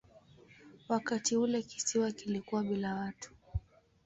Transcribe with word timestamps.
Wakati 0.89 1.37
ule 1.37 1.61
kisiwa 1.61 2.11
kilikuwa 2.11 2.63
bila 2.63 2.95
watu. 2.95 3.31